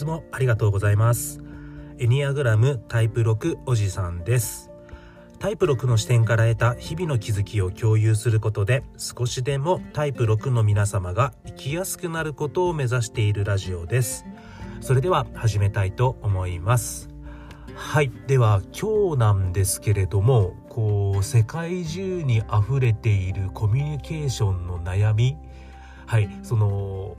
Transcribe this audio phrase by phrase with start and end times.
[0.00, 1.40] つもありがとうございます。
[1.98, 4.70] エニアグラムタイプ6おじさんです。
[5.38, 14.24] タイプ6の視点から得た日々の気づきを共有することで少しでもタイプ6の皆様が生きやすくなることを目指しているラジオです。
[14.80, 17.10] それでは始めたいと思います。
[17.74, 18.10] はい。
[18.26, 25.36] では今日なんですけれどもこう世界中に溢れているコミュニケーションの悩み。
[26.06, 26.30] はい。
[26.42, 27.18] その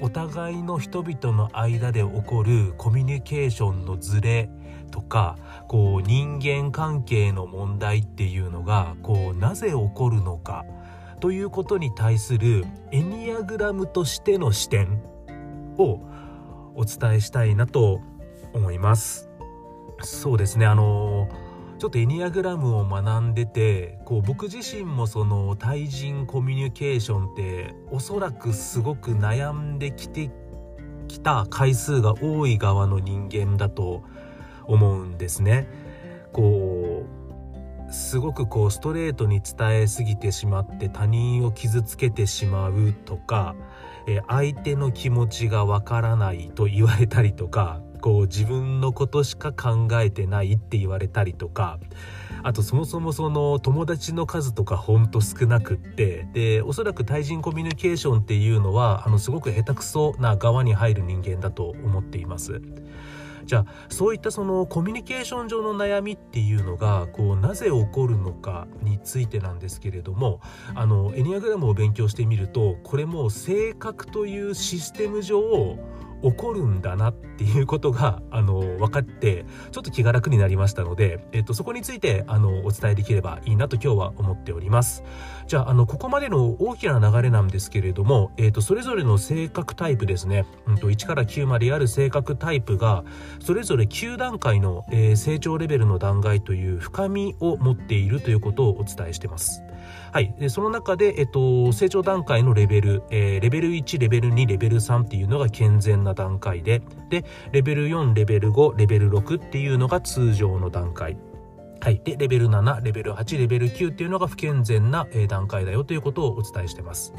[0.00, 4.50] お互いの人々の間で起こるコミュニケーションのズレ
[4.90, 10.64] とかこう人間関係の問題っていうのがこうなぜ起こるのか
[11.20, 15.02] ということに対するエニアグラムとしての視点
[15.78, 16.00] を
[16.74, 18.00] お伝えしたいなと
[18.52, 19.28] 思います。
[20.02, 21.28] そうですねあの
[21.80, 30.30] ちょっとエニアグラムを学んでてこう僕自身もその対人コミュニケーションっておそらくすごく悩んできて
[31.08, 34.02] きた回数が多い側の人間だと
[34.66, 35.68] 思うんですね。
[36.34, 37.06] こ
[37.88, 43.56] うすごくこうストレートに伝えすぎてしまって他人を傷つけてしまうとか、
[44.06, 51.78] え相手の気持ちがわからないと言われたりとかこう自分のことしか考えてないって言われたりとか
[52.42, 62.60] あとそもそもその友達の数とかほんと少なくってでおそらく対人コミュニケーションっていうのはあのすごく下手くそな側に入る人間だと思っています。
[63.44, 70.40] じゃあそういったそのコミュニケーション上の悩みっていうのがこうなぜ起こるのかについてなんですけれども
[70.74, 75.78] あのエニアグラムを勉強してみるとこれも性格というシステム上
[76.22, 85.02] 起こるんだなっていうことが あの分かってちょっと気が楽になりましたので、えっと、そこについてあのお伝えできればいいなと今日は思っております。
[85.46, 93.04] じゃああのここまでの大きな流れなんですけれども、えっと、それぞれの性格タイプですね、うん、と1から9まである性格タイプが
[93.40, 99.62] それぞれ9段階の、えー、成長レベルの段階という深みを持っているということをお伝えしてます。
[100.12, 100.34] はい。
[100.48, 111.16] その中で、えっと、成長段階のレベル、えー、レベル1、レベル2、レベル3っていうのが健全な段階で、で、レベル4、レベル5、レベル6っていうのが通常の段階。
[111.80, 112.00] はい。
[112.04, 117.14] で、レベル7、レベル8、レベル9っていうのが不健全な、えー、段階だよということをお伝えしてます。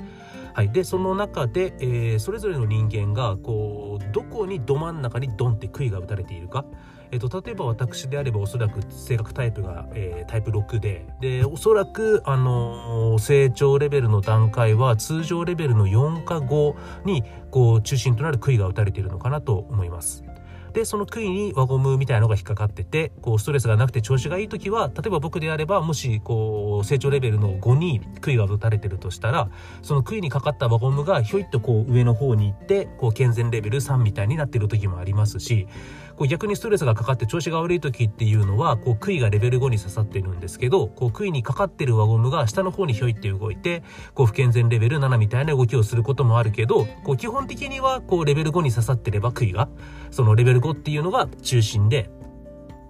[0.54, 0.72] はい。
[0.72, 6.66] で、その中で、えー、それぞれの人間が、こう、どこにど真ん中にドンって杭が打たれているか。
[7.12, 20.24] えっと、例えば私であればおそらく性格タイプが、えー、タイプ6で、で、おそらく、あのー、成長レベルの段階は通常レベルの4か5に、こう、中心となる杭が打たれているのかなと思います。
[20.74, 29.50] で、その杭に輪ゴムみたいなのが引っかかってて、こう、ストレスがなくて調子がいい時は、例えば僕であれば、もし、こう、成長レベルの5に杭が打たれてるとしたら、
[29.82, 35.68] その杭にかかった輪ゴムがひょいっとこう、上の方に行って、こう、健全レベル3みたいになってる時もありますし、
[36.22, 43.82] こう逆にストレスがかかって調子が悪い時っていうのは、こう、杭がレベル5に刺さってるんですけど、こう、杭にかかってる輪ゴムが下の方にひょいって動いて、
[44.14, 49.68] こう、不健全レベル7みたいな動きをすることもあるけど、こう、基本的には、こう、レベル5に刺さってれば杭が、
[50.12, 52.12] そのレベル5っていうのが中心で、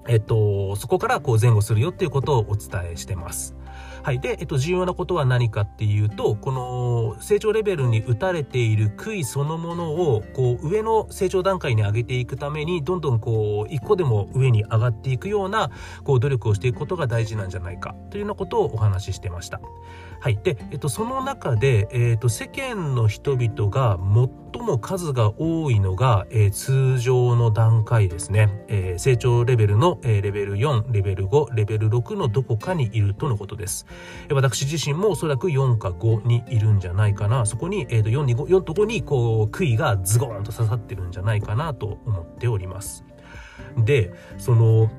[0.07, 3.55] えっと、そこからこう前後するよっていうことをお伝えしてます。
[4.03, 4.19] はい。
[4.19, 15.69] で、えっと、重要なことは何かっていうと、この成長レベルに打たれている杭そのものを、こう、上の成長段階に上げていくために、どんどんこう、一個でも上に上がっていくような、
[16.03, 19.61] こう、努力をしていくことが大事なんじゃないか、というようなことをお話ししてました。
[20.19, 20.39] はい。
[20.41, 23.99] で、えっと、その中で、えっと、世間の人々が
[24.53, 28.63] 最も数が多いのが、えー、通常の段階ですね。
[28.67, 33.85] えー、成長レベルの、え、レベル4、レベル5、レベル6のどこかにいるとのことです。
[34.31, 37.45] 私自身もおそらく4か5にいるんじゃないかな。
[37.45, 43.05] そこに、えっ、と、4に5、4と5に、こう、杭がズゴーンと刺さってるんじゃないかなと思っております。
[43.77, 44.89] で、その、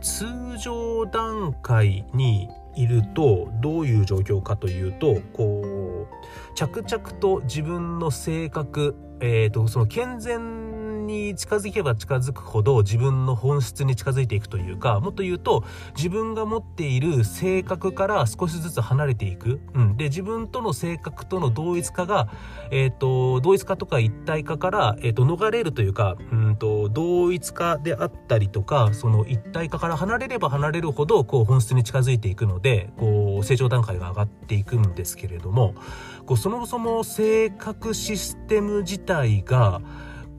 [0.00, 0.26] 通
[0.58, 15.64] 常段階にいるとどういう状況かというとこう着々と自分の性格、えーと、その健全に近づけば近づくほど自分の本質に近づいていくというかもっと言うと
[15.96, 22.28] 自分が持っている性格から少しずつ離れていく、うん、で自分との性格との同一化が、
[22.70, 35.74] えーと、同一化とか一体化から、えーと、逃れるというか、うんと、同一化であったりとかその一体化から離れれば離れるほどこう本質に近づいていくのでこう成長段階が上がっていくんですけれども
[36.26, 39.80] こうそもそも性格システム自体が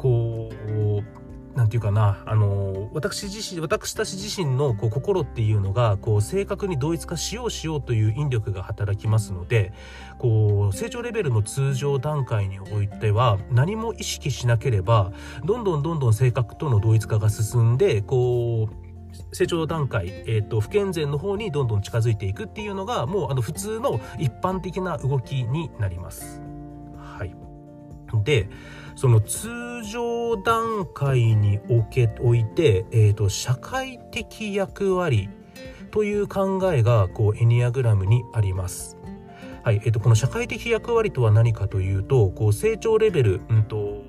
[0.03, 1.23] こう
[1.55, 9.71] なんていうかな、あの、私自身、私たち自身のこう心っていうのが、こう、正確に同一化しようしようという引力が働きますので、
[10.17, 15.11] こう、成長レベルの通常段階においては、何も意識しなければ、
[15.45, 26.41] どんどんどんどん性格との同一化が進んで、こう、成長段階、えーと、不健全の方にどんどん近づいていくっていうのがもうあの普通の一般的な動きになります。
[26.97, 27.35] はい、
[28.23, 28.50] で
[28.95, 29.50] その通
[29.84, 35.30] 常段階におけおいて、えーと、社会的役割
[35.92, 38.98] という考えがこうエニアグラムにあります。
[39.63, 44.04] はいえーと、この社会的役割とは何かというとこう成長レベル、うんと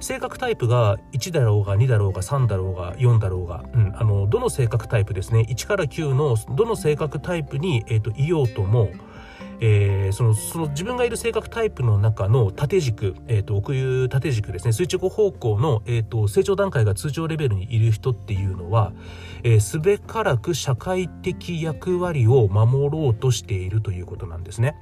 [0.00, 8.90] 性格タイプが1だろうが2だろうが3だろうが4だろうが、うん、あのどの性格タイプですね1から9のどの性格タイプに、えーと、いようとも、
[9.60, 18.92] えー、そのその自分がいる性格タイプの中の縦軸、えーと、奥行縦軸ですね垂直方向の、えーと、成長段階が通常レベルにいる人っていうのは、
[19.42, 24.76] えー、すべからく社会的役割を守ろうとしているということなんですね。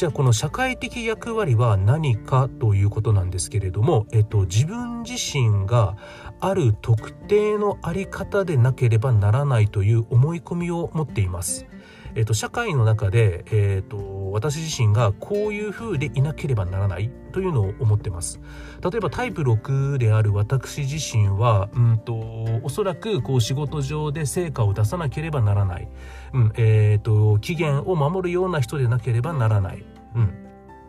[0.00, 5.94] じゃあこの社会的役割は何かということなんですけれども、えっと、自分自身が
[6.40, 11.66] ある特定の在り方でなければならないという思い込みを持っています。
[12.14, 18.40] えっと、社会の中で、えっと、私自身がこういう風でいなければならないというのを思ってます。
[18.82, 22.14] 例えばタイプ6である私自身は、うんと、
[22.62, 25.88] おそらくこう仕事上で成果を出さなければならない。
[26.32, 29.84] うん、えっ、と、期限を守るような人でなければならない。
[30.14, 30.34] うん。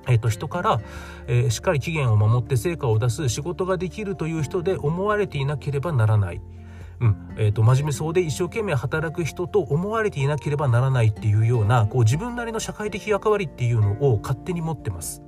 [0.07, 0.81] えっ、と、人から、
[1.27, 6.41] えー、しっかり期限を守って成果を出す仕事ができるという人で思われていなければならない。
[7.01, 7.35] うん。
[7.37, 15.23] えっ、と、真面目そうで一生懸命働く人と思われていなければならないっていうような、こう自分なりの社会的役割っていうのを勝手に持ってます。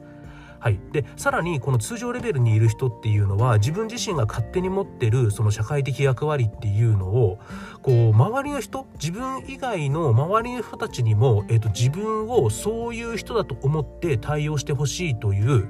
[0.63, 7.37] はい、でさらにこの通常レベルにいる人っていうのは自分自身が勝手に持ってるその社会的役割っていうのを
[7.81, 15.67] こう周りの人自分以外の周りの人たちにも、えーと、自分をそういう人だと思って対応してほしいという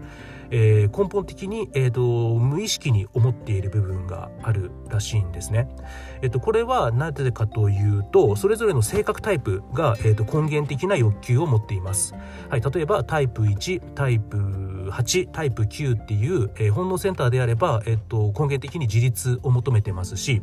[0.55, 5.67] えー、根本的に、えーと、無意識に思っている部分があるらしいんですね。
[6.21, 12.13] えーと、これはなぜかというとそれぞれの性格タイプが、えーと、根源的な欲求を持っています。
[12.49, 20.41] はい、例えばタイプ1タイプ8タイプ9っていう、えー、本能センターであれば、えー、と根源的に自立を求めてますし、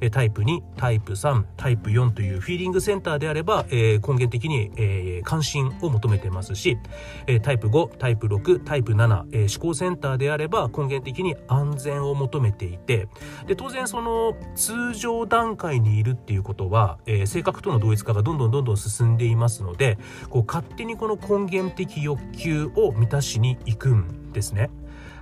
[0.00, 6.78] えタイプ2タイプ3タイプ4というフィーリングセンターであれば、え根源的に、え関心を求めてますし、
[7.26, 13.08] えタイプ5タイプ6タイプ7、え思考センターであれば根源的に安全を求めていて
[13.46, 19.98] で当然その通常段階にいるっていうことは、えー、性格との同一化がどんどんどんどん進んでいますので
[20.28, 24.70] こう勝手にこの根源的欲求を満たしに行くんですね。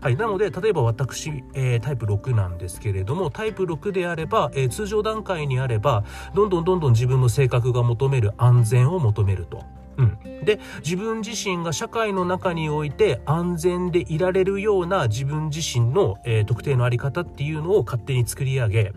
[0.01, 6.05] はい、なので例えば私、えー、タイプ6なんですけれどもタイプ6であれば、えー、通常段階にあれば
[6.35, 9.65] どんどんどんどん自分の性格が求める安全を求めると。
[9.99, 18.93] うん、で自分自身が社会の中において安全でいられるような自分自身の、えー、特定の在り方っていうのを勝手に作り上げ、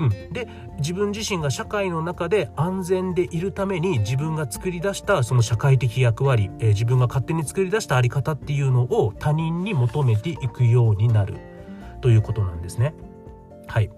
[0.00, 0.48] うん、で
[0.78, 11.36] 自分自身が社会の中で安全でいるために自分が作り出したその社会的役割、えー、自分が勝手に作り出した在り方っていうのを他人に求めていくようになる
[12.00, 12.94] ということなんですね。
[13.68, 13.90] はい。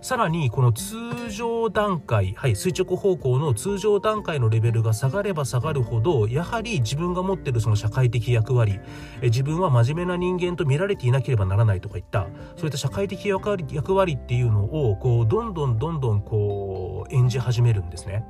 [0.00, 8.80] さらにこの通常段階、はい、垂直方向の通常段階のレベルが下がれば下がるほどやはり自分が持ってるその社会的役割
[9.20, 18.24] え自分は真面目な人間と見られていなければならないとかいったそういった社会的役割役割っていうのをこうどんどんどんどんこう演じ始めるんですね。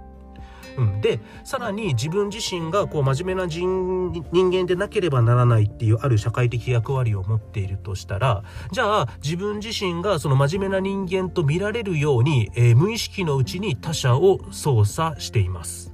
[0.78, 15.92] うん、でさらに自分自身がこう真面目な人間でなければならないっていうある社会的役割を持っているとしたらじゃあ自分自身がその真面目な人間と見られるように、えー、無意識のうちに他者を操作しています。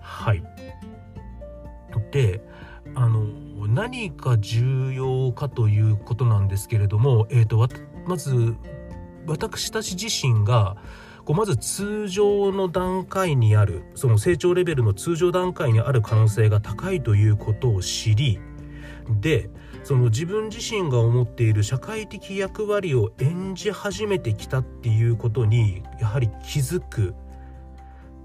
[0.00, 0.44] はい。
[2.12, 2.40] で
[2.94, 3.24] あの
[3.66, 8.54] 何が重要かということなんですけれども、えーと、とまず
[9.26, 10.76] 私たち自身が
[11.26, 18.38] こうまず通常の段階にあるその成長レベルの通常段階にある可能性が高いということを知り
[19.20, 19.50] で
[19.82, 27.14] その自分自身が思っている社会的役割を演じ始めてきたっていうことにやはり気づく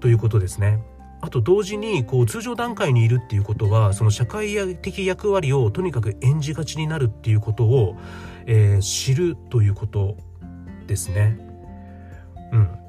[0.00, 0.82] ということですね。
[1.20, 7.96] あと同時にこう通常段階にいるっていうことはその社会的役割をとにかく演じがちになるっていうことを、
[8.46, 10.16] えー、知るということ
[10.88, 11.38] ですね。
[12.52, 12.81] うん、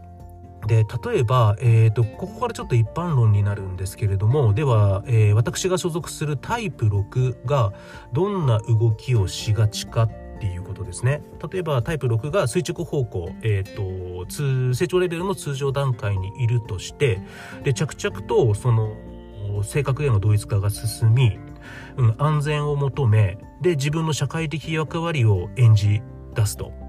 [0.67, 7.73] で例えば、えーと、ここからちょっと一般論になるんですけれどもでは、えー、私が所属するタイプ6が
[8.13, 17.21] どんな動きをしがちかっていうことですね例えばタイプ6が垂直方向、えーと、と成長レベルの通常段階にいるとして
[17.63, 18.95] で着々とその
[19.63, 21.37] 性格への同一化が進み、
[21.97, 26.01] うん、安全を求めで自分の社会的役割を演じ
[26.33, 26.82] 出すと。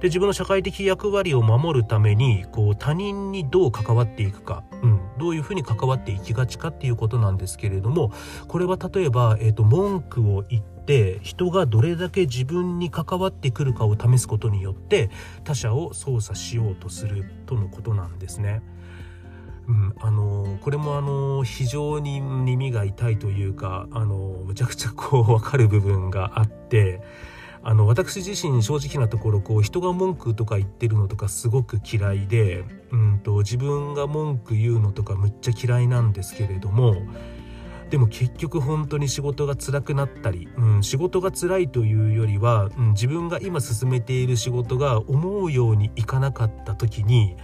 [0.00, 8.12] で自分の社会的役割を守るためにこう他人にどう関わっていくか、うん、どういうふうに関わっていきがちかっていうことなんですけれども
[8.46, 15.10] これは例えば、えーと、文句を言って人がどれだけ自分に関わってくるかを試すことによって
[15.44, 18.62] 他者を操作しようとするとのことなんですね。
[19.66, 27.02] うん、あのこれもあの非常に耳が痛いというかあのむちゃくちゃこう分かる部分があって
[27.62, 36.96] あの私自身正直なところこう人が文句とか言ってるのとかすごく嫌いで、うんと、自分が文句言うのとかむっちゃ嫌いなんですけれども
[37.90, 47.36] でも結局本当に仕事が辛くなったり、うん、仕事が辛いというよりは、うん、自分が今進めている仕事が思うようにいかなかった時に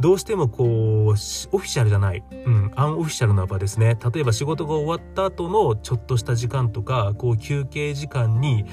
[0.00, 3.98] どうしてもこう、オフィシャルじゃない、うん、アンオフィシャルな場ですね。
[4.14, 8.64] 例えば仕事が終わった後のちょっとした時間とか、こう休憩時間に、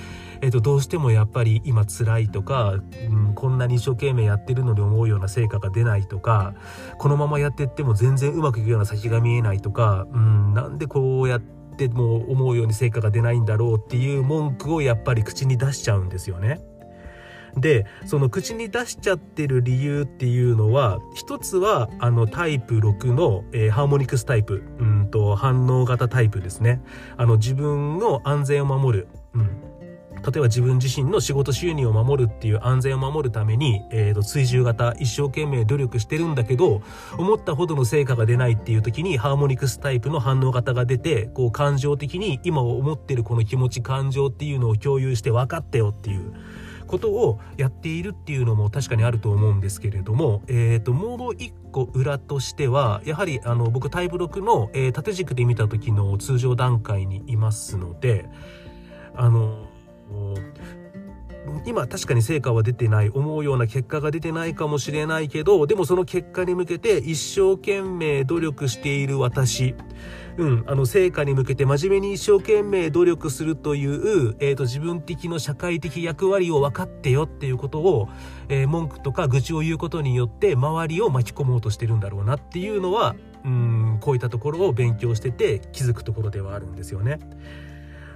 [0.45, 2.73] えっ、と、どうしてもやっぱり今辛いとか、
[3.09, 6.53] うん、こんなに一生懸命やってるのに思うような成果が出ないとか、
[6.99, 16.61] このままやってっても全然うまくいくような先が見えないとか、うん、なんでこうやっても思うように成果が出ないんだろうっていう文句をやっぱり口に出しちゃうんですよね。
[17.57, 26.81] でその口に出しちゃってる理由っていうのは一つはあのタイプ6の、えー、ハーモニクスタイプうんと反応型タイプですね。
[27.17, 29.49] あの自分の安全を守る、うん、
[30.23, 36.81] 例えば自分自身の仕事収入を守るっていう安全を守るために、えーと、追従型一生懸命努力してるんだけど
[37.17, 46.33] 思ったほどの成果が出ないっていう時にハーモニクスタイプの反応型が出てこう感情的に今思ってるこの気持ち感情っていうのを共有して分かってよっていう。
[46.85, 58.29] ことをやっているっていうのも確かにあると思うんですけれども、えー、ともう一個裏としてはやはりあの僕タイプ6の、えー、縦軸で見た時の通常段階にいますので
[59.15, 59.64] あの
[61.65, 69.75] 今確かに成果は出てない思うような結果が出てないかもしれないけどでもその結果に向けて一生懸命努力している私。
[70.37, 78.09] うん、あの成果に向けて真面目に一生懸命努力するという、えーと、自分的の社会的役割を分かってよっていうことを、
[78.49, 87.19] えー、文句とか愚痴を言うことによって周りを巻き込もうとしてるんだろうなっていうのは、うん、こういったところを勉強してて気づくところではあるんですよね。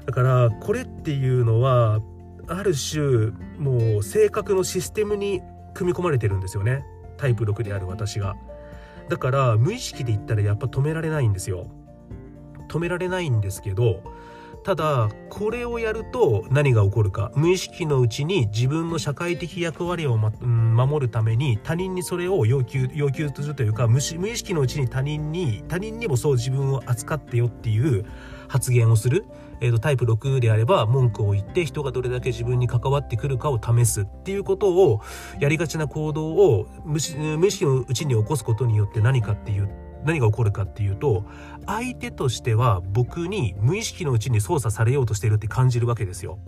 [0.09, 2.01] だからこれっていうのは
[2.47, 5.43] ある種もう性格のシステムに
[5.75, 6.83] 組み込まれてるんですよね。
[7.17, 8.35] タイプ6である私が。
[9.07, 11.67] だから無意識で言ったらやっぱ止められないんですよ。
[12.69, 14.01] 止められないんですけど
[14.63, 17.31] ただこれをやると何が起こるか。
[17.35, 28.05] 無意識のうちに自分の社会的役割を、ま、守るために他人にそれを要求要求するというか無意識のうちに他人に他人にもそう自分を扱ってよっていう
[28.47, 29.25] 発言をする、
[29.61, 35.01] えーと、タイプ6であれば文句を言って人がどれだけ自分に関わってくるかを試すっていうことを
[35.39, 41.25] やりがちな行動を無意識のうちに起こすことによって何かっていう何が起こるかっていうと
[41.65, 46.39] 相手としては僕に無意識のうちに操作されようとしてるって感じるわけですよ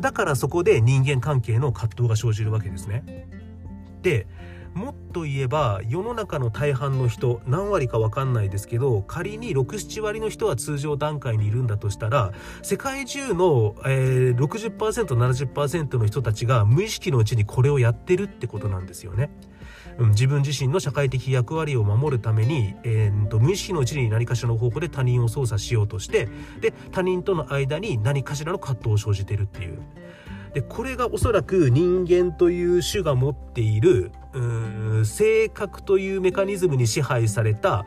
[0.00, 3.28] だからそこで人間関係の葛藤が生じるわけですね
[4.02, 4.26] で
[4.74, 19.30] もっと言えば世の中の大半の人何割か分かんないですけど仮に67割の人は通常段階にいるんだとしたら世界中の、えー、60%70% の人たちが無意識のうちにこれをやってるってことなんですよね。
[19.98, 26.28] うん、自分自身の社会的役割を守るために、えーと、無意識のうちに何かしらの方法で他人を操作しようとして
[26.60, 29.80] で他人との間に何かしらの葛藤を生じてるっていう。
[30.54, 37.86] でこれがおそらく人間という種が持っているう性格というメカニズムに支配された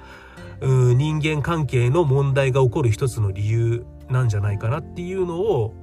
[0.61, 5.73] 人間関係の問題が起こる一つの理由なんじゃないかなっていうのを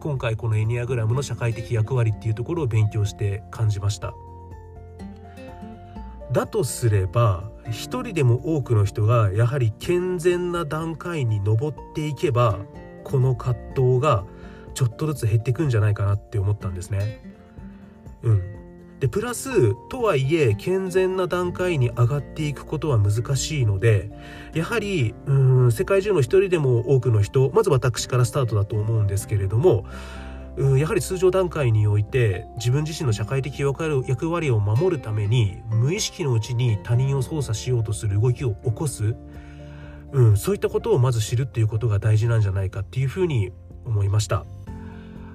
[0.00, 4.14] 今回このエニアグラムの社会的役割っていうところを勉強して感じました。
[6.32, 12.58] だとすれば一人でも多くの人がやはり健全な段階に上っていけば
[13.04, 14.24] この葛藤が
[14.74, 17.22] ちょっとずつ減っていくんじゃないかなって思ったんですね。
[18.22, 24.10] うん、でプラスとはいえ健全な段階に上がっていくことは難しいので
[24.54, 25.32] やはりう
[25.68, 29.84] ん世界中の一人でも多くの人まず私からスタートだと思うんですけれども
[30.58, 39.14] やはり通常段階において自分自身の社会的役割を守るために無意識のうちに他人を操作しようとする動きを起こす、
[40.12, 43.52] うん、そういったことをまず知るっていうことが大事なんじゃないかっていうふうに
[43.84, 44.46] 思いました。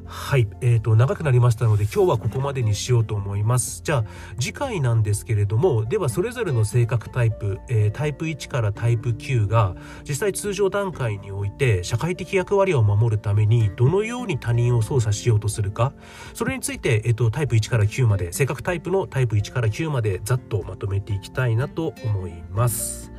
[0.06, 4.06] はい、えーと、長くなりましたので今日はここまでにしようと思いますじゃあ
[4.40, 9.76] 次回なんですけれどもではそれぞれの性格タイプ、えー、タイプ1からタイプ9が
[10.08, 15.94] 実際通常段階において社会的役割を守るためにどのように他人を操作しようとするか
[16.34, 23.13] それについて、えーと、タイプ1から9まで性格タイプのタイプ1から9までざっとまとめていきたいなと思います。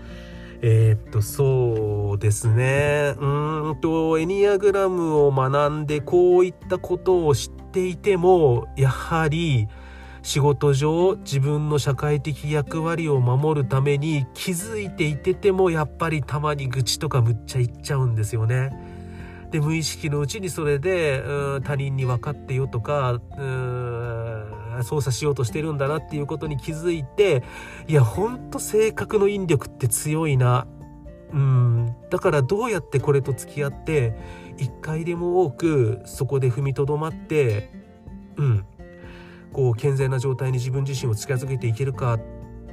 [0.66, 3.14] えー、っと、そうですね。
[3.18, 9.68] うんと、エニアグラムを学んでこういったことを知っていても、やはり
[10.22, 18.70] 仕事上自分の社会的役割を守るために気づいていてても、やっぱりたまに愚痴とかむっちゃ言っちゃうんですよね。
[19.50, 21.22] で、無意識のうちにそれで、
[21.64, 23.20] 他人に分かってよとか、
[24.82, 27.42] 操作しようとしてるんだなっていうことに気づいて
[27.86, 30.66] いやほんと性格の引力って強いな。
[31.32, 31.94] うん。
[32.10, 34.16] だからどうやってこれと付き合って
[34.56, 37.70] 一回でも多くそこで踏みとどまって
[38.36, 38.66] うん。
[39.52, 42.18] こう健全な状態に自分自身を近づけていけるか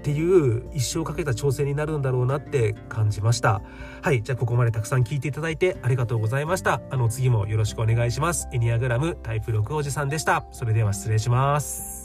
[0.02, 3.62] っていう一生かけた挑戦になるんだろうなって感じました。
[4.02, 6.82] はいじゃあここまでたくさん聞いていただいてありがとうございました。
[6.90, 8.50] あの次もよろしくお願いします。
[8.52, 10.44] エニアグラムタイプ6おじさんでした。
[10.52, 12.01] それでは失礼します。